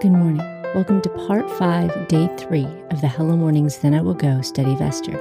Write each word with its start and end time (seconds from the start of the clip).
Good 0.00 0.12
morning. 0.12 0.38
Welcome 0.74 1.02
to 1.02 1.10
part 1.26 1.50
five, 1.58 2.08
day 2.08 2.26
three 2.38 2.66
of 2.90 3.02
the 3.02 3.08
Hello 3.08 3.36
Mornings 3.36 3.76
Then 3.76 3.92
I 3.92 4.00
Will 4.00 4.14
Go 4.14 4.40
study 4.40 4.72
of 4.72 4.80
Esther. 4.80 5.14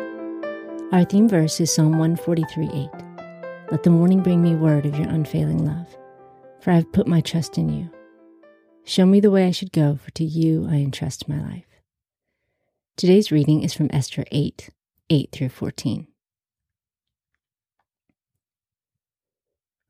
Our 0.93 1.03
theme 1.03 1.27
verse 1.27 1.59
is 1.59 1.69
Psalm 1.69 1.97
143 1.97 2.69
8. 2.71 2.89
Let 3.71 3.83
the 3.83 3.89
morning 3.89 4.23
bring 4.23 4.41
me 4.41 4.55
word 4.55 4.85
of 4.85 4.97
your 4.97 5.09
unfailing 5.09 5.65
love, 5.65 5.97
for 6.61 6.71
I 6.71 6.75
have 6.75 6.93
put 6.93 7.07
my 7.07 7.19
trust 7.19 7.57
in 7.57 7.67
you. 7.67 7.89
Show 8.85 9.05
me 9.05 9.19
the 9.19 9.31
way 9.31 9.47
I 9.47 9.51
should 9.51 9.73
go, 9.73 9.97
for 10.01 10.11
to 10.11 10.23
you 10.23 10.65
I 10.71 10.75
entrust 10.75 11.27
my 11.27 11.41
life. 11.41 11.81
Today's 12.95 13.33
reading 13.33 13.63
is 13.63 13.73
from 13.73 13.89
Esther 13.91 14.23
8 14.31 14.69
8 15.09 15.29
through 15.33 15.49
14. 15.49 16.07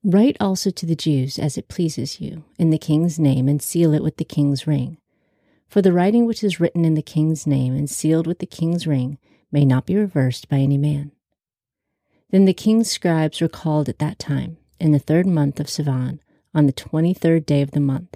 Write 0.04 0.38
also 0.40 0.70
to 0.70 0.86
the 0.86 0.96
Jews 0.96 1.38
as 1.38 1.58
it 1.58 1.68
pleases 1.68 2.22
you, 2.22 2.46
in 2.58 2.70
the 2.70 2.78
king's 2.78 3.20
name, 3.20 3.50
and 3.50 3.62
seal 3.62 3.94
it 3.94 4.02
with 4.02 4.16
the 4.16 4.24
king's 4.24 4.66
ring. 4.66 4.98
For 5.68 5.82
the 5.82 5.92
writing 5.92 6.26
which 6.26 6.42
is 6.42 6.60
written 6.60 6.86
in 6.86 6.94
the 6.94 7.02
king's 7.02 7.46
name 7.46 7.76
and 7.76 7.90
sealed 7.90 8.26
with 8.26 8.40
the 8.40 8.46
king's 8.46 8.88
ring 8.88 9.18
may 9.52 9.66
not 9.66 9.86
be 9.86 9.98
reversed 9.98 10.48
by 10.48 10.60
any 10.60 10.78
man. 10.78 11.12
Then 12.30 12.46
the 12.46 12.54
king's 12.54 12.90
scribes 12.90 13.42
were 13.42 13.50
called 13.50 13.90
at 13.90 14.00
that 14.00 14.20
time, 14.20 14.58
in 14.80 14.94
the 14.94 15.00
third 15.00 15.28
month 15.28 15.60
of 15.60 15.68
Sivan, 15.68 16.20
on 16.56 16.66
the 16.66 16.72
twenty 16.72 17.14
third 17.14 17.46
day 17.46 17.62
of 17.62 17.72
the 17.72 17.82
month. 17.82 18.16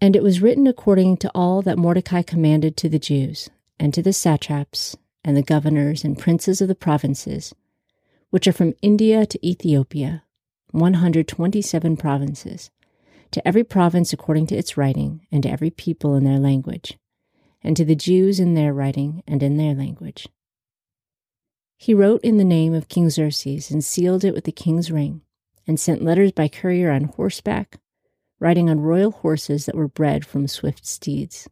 And 0.00 0.16
it 0.16 0.22
was 0.22 0.40
written 0.40 0.66
according 0.66 1.18
to 1.18 1.30
all 1.34 1.60
that 1.60 1.76
Mordecai 1.76 2.22
commanded 2.22 2.78
to 2.78 2.88
the 2.88 2.98
Jews, 2.98 3.50
and 3.78 3.92
to 3.92 4.02
the 4.02 4.14
satraps, 4.14 4.96
and 5.22 5.36
the 5.36 5.42
governors 5.42 6.04
and 6.04 6.18
princes 6.18 6.62
of 6.62 6.68
the 6.68 6.74
provinces, 6.74 7.54
which 8.30 8.48
are 8.48 8.52
from 8.52 8.74
India 8.80 9.26
to 9.26 9.46
Ethiopia 9.46 10.22
127 10.72 11.96
provinces, 11.96 12.70
to 13.30 13.46
every 13.46 13.64
province 13.64 14.12
according 14.12 14.46
to 14.48 14.56
its 14.56 14.76
writing, 14.76 15.26
and 15.30 15.42
to 15.42 15.50
every 15.50 15.70
people 15.70 16.14
in 16.14 16.24
their 16.24 16.38
language, 16.38 16.98
and 17.62 17.76
to 17.76 17.84
the 17.84 17.94
Jews 17.94 18.40
in 18.40 18.54
their 18.54 18.72
writing 18.72 19.22
and 19.26 19.42
in 19.42 19.56
their 19.56 19.74
language. 19.74 20.28
He 21.76 21.94
wrote 21.94 22.22
in 22.22 22.36
the 22.36 22.44
name 22.44 22.74
of 22.74 22.88
King 22.88 23.08
Xerxes 23.10 23.70
and 23.70 23.84
sealed 23.84 24.24
it 24.24 24.34
with 24.34 24.44
the 24.44 24.52
king's 24.52 24.90
ring, 24.90 25.22
and 25.66 25.78
sent 25.78 26.02
letters 26.02 26.32
by 26.32 26.48
courier 26.48 26.90
on 26.90 27.04
horseback, 27.04 27.78
riding 28.38 28.68
on 28.68 28.80
royal 28.80 29.10
horses 29.10 29.66
that 29.66 29.76
were 29.76 29.88
bred 29.88 30.26
from 30.26 30.46
swift 30.46 30.86
steeds. 30.86 31.48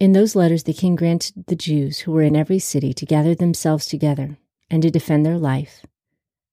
In 0.00 0.12
those 0.12 0.34
letters, 0.34 0.64
the 0.64 0.72
king 0.72 0.96
granted 0.96 1.46
the 1.46 1.56
Jews 1.56 2.00
who 2.00 2.12
were 2.12 2.22
in 2.22 2.36
every 2.36 2.58
city 2.58 2.92
to 2.94 3.06
gather 3.06 3.34
themselves 3.34 3.86
together 3.86 4.38
and 4.70 4.82
to 4.82 4.90
defend 4.90 5.24
their 5.24 5.38
life 5.38 5.84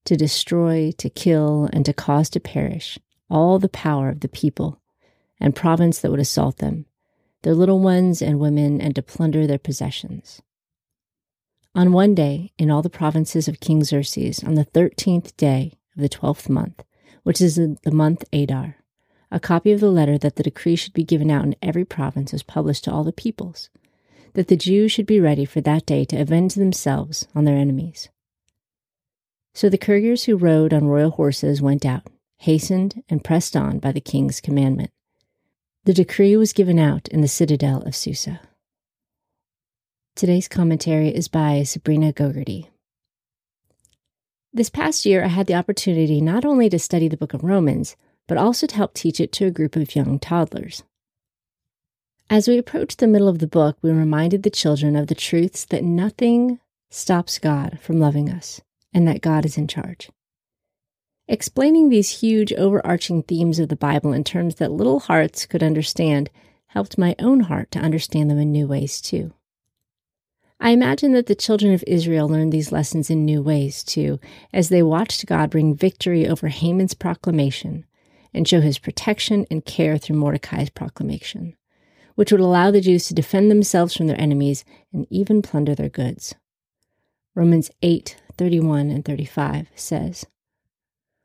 to 0.04 0.16
destroy, 0.16 0.92
to 0.98 1.08
kill, 1.08 1.68
and 1.72 1.84
to 1.86 1.92
cause 1.92 2.28
to 2.30 2.40
perish 2.40 2.98
all 3.30 3.58
the 3.58 3.68
power 3.68 4.08
of 4.08 4.20
the 4.20 4.28
people 4.28 4.80
and 5.40 5.56
province 5.56 5.98
that 5.98 6.10
would 6.10 6.20
assault 6.20 6.58
them, 6.58 6.86
their 7.42 7.54
little 7.54 7.80
ones 7.80 8.22
and 8.22 8.38
women, 8.38 8.80
and 8.80 8.94
to 8.94 9.02
plunder 9.02 9.46
their 9.46 9.58
possessions. 9.58 10.42
On 11.74 11.92
one 11.92 12.14
day, 12.14 12.52
in 12.58 12.70
all 12.70 12.82
the 12.82 12.90
provinces 12.90 13.48
of 13.48 13.60
King 13.60 13.82
Xerxes, 13.82 14.44
on 14.44 14.54
the 14.54 14.64
thirteenth 14.64 15.36
day 15.36 15.78
of 15.96 16.02
the 16.02 16.08
twelfth 16.08 16.48
month, 16.48 16.84
which 17.22 17.40
is 17.40 17.56
the 17.56 17.90
month 17.90 18.24
Adar, 18.32 18.76
a 19.30 19.40
copy 19.40 19.72
of 19.72 19.80
the 19.80 19.90
letter 19.90 20.18
that 20.18 20.36
the 20.36 20.42
decree 20.42 20.76
should 20.76 20.92
be 20.92 21.04
given 21.04 21.30
out 21.30 21.44
in 21.44 21.56
every 21.62 21.84
province 21.84 22.32
was 22.32 22.42
published 22.42 22.84
to 22.84 22.92
all 22.92 23.04
the 23.04 23.12
peoples, 23.12 23.70
that 24.34 24.48
the 24.48 24.56
Jews 24.56 24.92
should 24.92 25.06
be 25.06 25.20
ready 25.20 25.46
for 25.46 25.62
that 25.62 25.86
day 25.86 26.04
to 26.04 26.20
avenge 26.20 26.54
themselves 26.54 27.26
on 27.34 27.44
their 27.44 27.56
enemies. 27.56 28.10
So 29.54 29.68
the 29.68 29.78
couriers 29.78 30.24
who 30.24 30.36
rode 30.36 30.72
on 30.72 30.86
royal 30.86 31.10
horses 31.10 31.60
went 31.60 31.84
out, 31.84 32.08
hastened, 32.38 33.02
and 33.08 33.22
pressed 33.22 33.54
on 33.54 33.78
by 33.78 33.92
the 33.92 34.00
king's 34.00 34.40
commandment. 34.40 34.90
The 35.84 35.92
decree 35.92 36.36
was 36.36 36.54
given 36.54 36.78
out 36.78 37.08
in 37.08 37.20
the 37.20 37.28
citadel 37.28 37.82
of 37.82 37.94
Susa. 37.94 38.40
Today's 40.16 40.48
commentary 40.48 41.08
is 41.08 41.28
by 41.28 41.62
Sabrina 41.64 42.12
Gogarty. 42.12 42.68
This 44.54 44.70
past 44.70 45.04
year, 45.04 45.24
I 45.24 45.28
had 45.28 45.46
the 45.46 45.54
opportunity 45.54 46.20
not 46.20 46.44
only 46.44 46.68
to 46.70 46.78
study 46.78 47.08
the 47.08 47.16
book 47.16 47.34
of 47.34 47.44
Romans, 47.44 47.96
but 48.28 48.38
also 48.38 48.66
to 48.66 48.76
help 48.76 48.94
teach 48.94 49.20
it 49.20 49.32
to 49.32 49.46
a 49.46 49.50
group 49.50 49.76
of 49.76 49.94
young 49.94 50.18
toddlers. 50.18 50.82
As 52.30 52.48
we 52.48 52.56
approached 52.56 52.98
the 52.98 53.06
middle 53.06 53.28
of 53.28 53.38
the 53.38 53.46
book, 53.46 53.76
we 53.82 53.90
reminded 53.90 54.42
the 54.42 54.50
children 54.50 54.96
of 54.96 55.08
the 55.08 55.14
truths 55.14 55.66
that 55.66 55.84
nothing 55.84 56.58
stops 56.90 57.38
God 57.38 57.78
from 57.80 57.98
loving 57.98 58.30
us 58.30 58.62
and 58.92 59.06
that 59.08 59.20
God 59.20 59.44
is 59.44 59.56
in 59.56 59.68
charge. 59.68 60.10
Explaining 61.28 61.88
these 61.88 62.20
huge 62.20 62.52
overarching 62.52 63.22
themes 63.22 63.58
of 63.58 63.68
the 63.68 63.76
Bible 63.76 64.12
in 64.12 64.24
terms 64.24 64.56
that 64.56 64.72
little 64.72 65.00
hearts 65.00 65.46
could 65.46 65.62
understand 65.62 66.30
helped 66.66 66.98
my 66.98 67.14
own 67.18 67.40
heart 67.40 67.70
to 67.70 67.78
understand 67.78 68.30
them 68.30 68.38
in 68.38 68.50
new 68.50 68.66
ways 68.66 69.00
too. 69.00 69.32
I 70.58 70.70
imagine 70.70 71.12
that 71.12 71.26
the 71.26 71.34
children 71.34 71.74
of 71.74 71.82
Israel 71.86 72.28
learned 72.28 72.52
these 72.52 72.70
lessons 72.70 73.10
in 73.10 73.24
new 73.24 73.42
ways 73.42 73.82
too, 73.82 74.20
as 74.52 74.68
they 74.68 74.82
watched 74.82 75.26
God 75.26 75.50
bring 75.50 75.74
victory 75.74 76.28
over 76.28 76.48
Haman's 76.48 76.94
proclamation 76.94 77.84
and 78.32 78.46
show 78.46 78.60
his 78.60 78.78
protection 78.78 79.44
and 79.50 79.64
care 79.64 79.98
through 79.98 80.16
Mordecai's 80.16 80.70
proclamation, 80.70 81.56
which 82.14 82.30
would 82.30 82.40
allow 82.40 82.70
the 82.70 82.80
Jews 82.80 83.08
to 83.08 83.14
defend 83.14 83.50
themselves 83.50 83.96
from 83.96 84.06
their 84.06 84.20
enemies 84.20 84.64
and 84.92 85.06
even 85.10 85.42
plunder 85.42 85.74
their 85.74 85.88
goods. 85.88 86.34
Romans 87.34 87.70
8 87.80 88.16
31 88.36 88.90
and 88.90 89.04
35 89.04 89.68
says, 89.74 90.26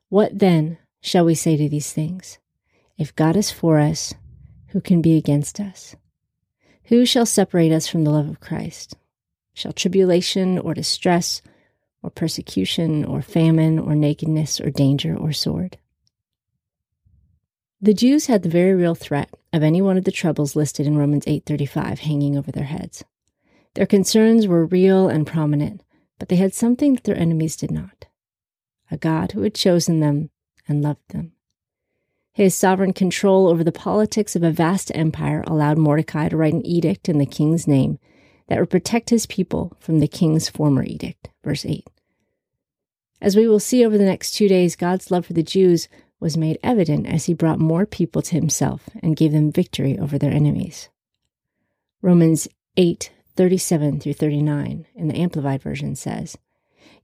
What 0.08 0.38
then 0.38 0.78
shall 1.00 1.24
we 1.24 1.34
say 1.34 1.56
to 1.56 1.68
these 1.68 1.92
things? 1.92 2.38
If 2.96 3.14
God 3.14 3.36
is 3.36 3.50
for 3.50 3.78
us, 3.78 4.14
who 4.68 4.80
can 4.80 5.02
be 5.02 5.16
against 5.16 5.60
us? 5.60 5.96
Who 6.84 7.04
shall 7.04 7.26
separate 7.26 7.72
us 7.72 7.86
from 7.86 8.04
the 8.04 8.10
love 8.10 8.28
of 8.28 8.40
Christ? 8.40 8.96
Shall 9.52 9.72
tribulation 9.72 10.58
or 10.58 10.72
distress 10.72 11.42
or 12.02 12.10
persecution 12.10 13.04
or 13.04 13.20
famine 13.20 13.78
or 13.78 13.94
nakedness 13.94 14.60
or 14.60 14.70
danger 14.70 15.14
or 15.14 15.32
sword? 15.32 15.76
The 17.80 17.94
Jews 17.94 18.26
had 18.26 18.42
the 18.42 18.48
very 18.48 18.74
real 18.74 18.94
threat 18.94 19.34
of 19.52 19.62
any 19.62 19.82
one 19.82 19.98
of 19.98 20.04
the 20.04 20.12
troubles 20.12 20.56
listed 20.56 20.86
in 20.86 20.96
Romans 20.96 21.24
8:35 21.26 22.00
hanging 22.00 22.36
over 22.36 22.50
their 22.50 22.64
heads. 22.64 23.04
Their 23.74 23.86
concerns 23.86 24.46
were 24.46 24.64
real 24.64 25.08
and 25.08 25.26
prominent, 25.26 25.82
but 26.18 26.28
they 26.28 26.36
had 26.36 26.54
something 26.54 26.94
that 26.94 27.04
their 27.04 27.18
enemies 27.18 27.56
did 27.56 27.70
not 27.70 28.06
a 28.90 28.96
God 28.96 29.32
who 29.32 29.42
had 29.42 29.54
chosen 29.54 30.00
them 30.00 30.30
and 30.66 30.82
loved 30.82 31.08
them. 31.10 31.32
His 32.32 32.54
sovereign 32.54 32.92
control 32.92 33.48
over 33.48 33.64
the 33.64 33.72
politics 33.72 34.36
of 34.36 34.42
a 34.42 34.50
vast 34.50 34.92
empire 34.94 35.42
allowed 35.46 35.78
Mordecai 35.78 36.28
to 36.28 36.36
write 36.36 36.54
an 36.54 36.64
edict 36.64 37.08
in 37.08 37.18
the 37.18 37.26
king's 37.26 37.66
name 37.66 37.98
that 38.46 38.58
would 38.58 38.70
protect 38.70 39.10
his 39.10 39.26
people 39.26 39.76
from 39.80 39.98
the 39.98 40.08
king's 40.08 40.48
former 40.48 40.84
edict. 40.84 41.30
Verse 41.42 41.66
8. 41.66 41.86
As 43.20 43.36
we 43.36 43.48
will 43.48 43.60
see 43.60 43.84
over 43.84 43.98
the 43.98 44.04
next 44.04 44.30
two 44.32 44.48
days, 44.48 44.76
God's 44.76 45.10
love 45.10 45.26
for 45.26 45.32
the 45.32 45.42
Jews 45.42 45.88
was 46.20 46.36
made 46.36 46.58
evident 46.62 47.06
as 47.06 47.26
he 47.26 47.34
brought 47.34 47.58
more 47.58 47.86
people 47.86 48.22
to 48.22 48.34
himself 48.34 48.88
and 49.02 49.16
gave 49.16 49.32
them 49.32 49.52
victory 49.52 49.98
over 49.98 50.18
their 50.18 50.32
enemies. 50.32 50.88
Romans 52.00 52.48
8 52.76 53.10
37 53.38 54.00
through 54.00 54.14
39 54.14 54.84
in 54.96 55.06
the 55.06 55.14
Amplified 55.14 55.62
Version 55.62 55.94
says, 55.94 56.36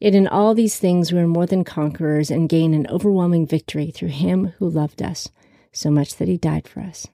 Yet 0.01 0.17
in 0.17 0.27
all 0.27 0.53
these 0.53 0.81
things 0.81 1.13
we 1.13 1.21
are 1.21 1.29
more 1.29 1.47
than 1.47 1.63
conquerors 1.63 2.29
and 2.29 2.49
gain 2.49 2.75
an 2.75 2.89
overwhelming 2.89 3.47
victory 3.47 3.93
through 3.93 4.09
him 4.09 4.47
who 4.59 4.69
loved 4.69 5.01
us, 5.01 5.29
so 5.71 5.93
much 5.93 6.17
that 6.17 6.27
he 6.27 6.37
died 6.37 6.67
for 6.67 6.81
us. 6.81 7.07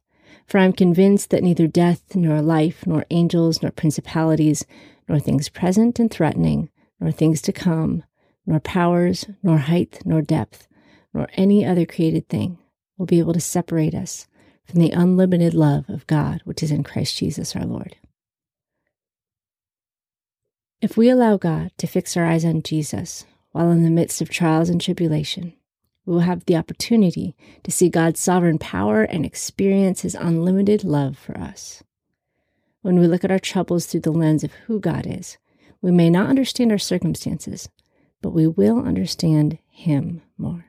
For 0.47 0.57
I 0.57 0.65
am 0.65 0.73
convinced 0.73 1.29
that 1.29 1.43
neither 1.43 1.67
death, 1.67 2.17
nor 2.17 2.41
life, 2.41 2.87
nor 2.87 3.05
angels, 3.11 3.61
nor 3.61 3.71
principalities, 3.71 4.65
nor 5.07 5.19
things 5.19 5.51
present 5.51 5.99
and 5.99 6.11
threatening, 6.11 6.71
nor 6.99 7.13
things 7.13 7.43
to 7.43 7.53
come, 7.53 8.05
nor 8.47 8.59
powers, 8.59 9.27
nor 9.43 9.59
height, 9.59 10.01
nor 10.07 10.23
depth, 10.23 10.67
nor 11.13 11.29
any 11.35 11.63
other 11.63 11.85
created 11.85 12.27
thing 12.31 12.57
will 12.97 13.05
be 13.05 13.19
able 13.19 13.35
to 13.35 13.41
separate 13.41 13.95
us 13.95 14.27
from 14.65 14.81
the 14.81 14.93
unlimited 14.93 15.53
love 15.53 15.91
of 15.91 16.07
God 16.07 16.41
which 16.47 16.63
is 16.63 16.71
in 16.71 16.83
Christ 16.83 17.19
Jesus 17.19 17.55
our 17.55 17.67
Lord. 17.67 17.97
If 20.83 20.97
we 20.97 21.11
allow 21.11 21.37
God 21.37 21.73
to 21.77 21.87
fix 21.87 22.17
our 22.17 22.25
eyes 22.25 22.43
on 22.43 22.63
Jesus 22.63 23.27
while 23.53 23.71
in 23.71 23.83
the 23.83 23.91
midst 23.91 24.23
of 24.23 24.31
trials 24.31 24.71
and 24.71 24.81
tribulation, 24.81 25.53
we 26.07 26.15
will 26.15 26.21
have 26.21 26.47
the 26.47 26.57
opportunity 26.57 27.37
to 27.65 27.71
see 27.71 27.91
God's 27.91 28.19
sovereign 28.19 28.59
power 28.59 29.03
and 29.03 29.27
experience 29.27 30.01
his 30.01 30.15
unlimited 30.15 30.83
love 30.83 31.19
for 31.19 31.37
us. 31.37 31.83
When 32.81 32.99
we 32.99 33.07
look 33.07 33.25
at 33.25 33.31
our 33.31 33.39
troubles 33.39 33.85
through 33.85 34.01
the 34.01 34.11
lens 34.11 34.43
of 34.43 34.53
who 34.53 34.81
God 34.81 35.07
is, 35.07 35.37
we 35.83 35.91
may 35.91 36.09
not 36.09 36.31
understand 36.31 36.73
our 36.73 36.79
circumstances, 36.79 37.69
but 38.23 38.31
we 38.31 38.47
will 38.47 38.79
understand 38.79 39.59
him 39.69 40.23
more. 40.39 40.65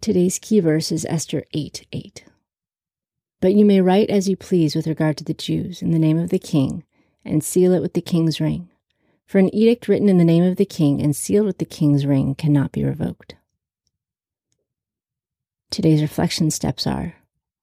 Today's 0.00 0.38
key 0.38 0.60
verse 0.60 0.90
is 0.90 1.04
Esther 1.04 1.44
8 1.52 1.86
8. 1.92 2.24
But 3.42 3.52
you 3.52 3.66
may 3.66 3.82
write 3.82 4.08
as 4.08 4.30
you 4.30 4.36
please 4.36 4.74
with 4.74 4.86
regard 4.86 5.18
to 5.18 5.24
the 5.24 5.34
Jews 5.34 5.82
in 5.82 5.90
the 5.90 5.98
name 5.98 6.18
of 6.18 6.30
the 6.30 6.38
king 6.38 6.84
and 7.24 7.44
seal 7.44 7.72
it 7.72 7.80
with 7.80 7.94
the 7.94 8.00
king's 8.00 8.40
ring. 8.40 8.68
For 9.26 9.38
an 9.38 9.54
edict 9.54 9.88
written 9.88 10.08
in 10.08 10.18
the 10.18 10.24
name 10.24 10.42
of 10.42 10.56
the 10.56 10.64
king 10.64 11.00
and 11.00 11.14
sealed 11.14 11.46
with 11.46 11.58
the 11.58 11.64
king's 11.64 12.04
ring 12.04 12.34
cannot 12.34 12.72
be 12.72 12.84
revoked. 12.84 13.36
Today's 15.70 16.02
reflection 16.02 16.50
steps 16.50 16.86
are 16.86 17.14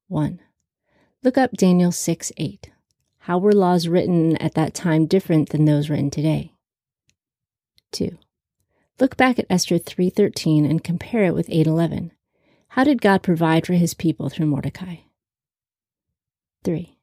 1. 0.07 0.39
Look 1.23 1.37
up 1.37 1.51
Daniel 1.51 1.91
6 1.91 2.31
8. 2.37 2.71
How 3.19 3.37
were 3.37 3.51
laws 3.51 3.89
written 3.89 4.37
at 4.37 4.53
that 4.53 4.73
time 4.73 5.05
different 5.05 5.49
than 5.49 5.65
those 5.65 5.89
written 5.89 6.09
today? 6.09 6.53
2. 7.91 8.17
Look 8.99 9.17
back 9.17 9.37
at 9.37 9.45
Esther 9.49 9.77
3:13 9.77 10.65
and 10.65 10.83
compare 10.83 11.25
it 11.25 11.33
with 11.33 11.49
8:11. 11.49 12.11
How 12.69 12.83
did 12.83 13.01
God 13.01 13.21
provide 13.21 13.65
for 13.65 13.73
his 13.73 13.93
people 13.93 14.29
through 14.29 14.47
Mordecai? 14.47 14.97
3. 16.63 16.96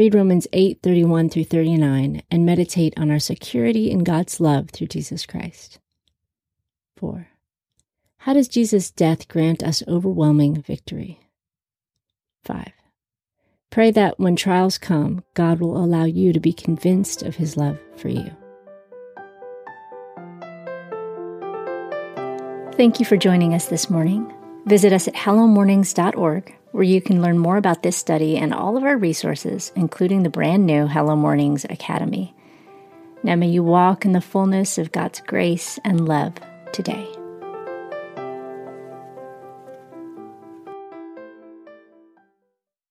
Read 0.00 0.14
Romans 0.14 0.46
8:31 0.54 1.28
through 1.28 1.44
39 1.44 2.22
and 2.30 2.46
meditate 2.46 2.94
on 2.96 3.10
our 3.10 3.18
security 3.18 3.90
in 3.90 3.98
God's 4.02 4.40
love 4.40 4.70
through 4.70 4.86
Jesus 4.86 5.26
Christ. 5.26 5.78
4. 6.96 7.28
How 8.20 8.32
does 8.32 8.48
Jesus' 8.48 8.90
death 8.90 9.28
grant 9.28 9.62
us 9.62 9.82
overwhelming 9.86 10.62
victory? 10.62 11.20
5. 12.44 12.72
Pray 13.68 13.90
that 13.90 14.18
when 14.18 14.36
trials 14.36 14.78
come, 14.78 15.22
God 15.34 15.60
will 15.60 15.76
allow 15.76 16.04
you 16.04 16.32
to 16.32 16.40
be 16.40 16.54
convinced 16.54 17.22
of 17.22 17.36
his 17.36 17.58
love 17.58 17.78
for 17.98 18.08
you. 18.08 18.30
Thank 22.72 23.00
you 23.00 23.04
for 23.04 23.18
joining 23.18 23.52
us 23.52 23.66
this 23.66 23.90
morning. 23.90 24.32
Visit 24.64 24.94
us 24.94 25.08
at 25.08 25.14
hellomornings.org, 25.14 26.56
where 26.72 26.84
you 26.84 27.00
can 27.00 27.22
learn 27.22 27.38
more 27.38 27.56
about 27.56 27.82
this 27.82 27.96
study 27.96 28.36
and 28.36 28.54
all 28.54 28.76
of 28.76 28.84
our 28.84 28.96
resources, 28.96 29.72
including 29.76 30.22
the 30.22 30.30
brand 30.30 30.66
new 30.66 30.86
Hello 30.86 31.16
Mornings 31.16 31.64
Academy. 31.64 32.34
Now 33.22 33.36
may 33.36 33.48
you 33.48 33.62
walk 33.62 34.04
in 34.04 34.12
the 34.12 34.20
fullness 34.20 34.78
of 34.78 34.92
God's 34.92 35.20
grace 35.20 35.78
and 35.84 36.08
love 36.08 36.34
today. 36.72 37.19